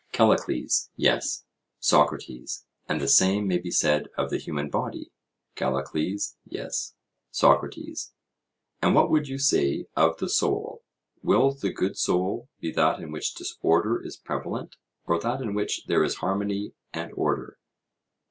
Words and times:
CALLICLES: 0.13 0.89
Yes. 0.95 1.45
SOCRATES: 1.79 2.65
And 2.89 2.99
the 2.99 3.07
same 3.07 3.45
may 3.47 3.59
be 3.59 3.69
said 3.69 4.07
of 4.17 4.31
the 4.31 4.39
human 4.39 4.67
body? 4.71 5.11
CALLICLES: 5.53 6.37
Yes. 6.43 6.95
SOCRATES: 7.29 8.11
And 8.81 8.95
what 8.95 9.11
would 9.11 9.27
you 9.27 9.37
say 9.37 9.85
of 9.95 10.17
the 10.17 10.27
soul? 10.27 10.81
Will 11.21 11.51
the 11.51 11.71
good 11.71 11.99
soul 11.99 12.49
be 12.59 12.71
that 12.71 12.99
in 12.99 13.11
which 13.11 13.35
disorder 13.35 14.01
is 14.01 14.17
prevalent, 14.17 14.75
or 15.05 15.19
that 15.19 15.39
in 15.39 15.53
which 15.53 15.85
there 15.85 16.03
is 16.03 16.15
harmony 16.15 16.73
and 16.91 17.11
order? 17.13 17.59